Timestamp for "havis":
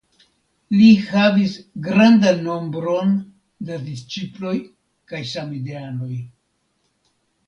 1.09-1.51